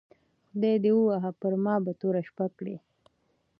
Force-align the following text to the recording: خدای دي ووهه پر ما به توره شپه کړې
خدای 0.49 0.75
دي 0.83 0.91
ووهه 0.95 1.31
پر 1.41 1.53
ما 1.63 1.75
به 1.85 1.91
توره 1.99 2.21
شپه 2.27 2.45
کړې 2.57 2.75